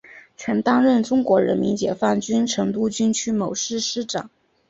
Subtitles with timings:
[0.35, 4.31] 曾担任中国人民解放军成都军区某师师长。